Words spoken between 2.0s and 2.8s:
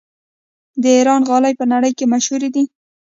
مشهورې دي.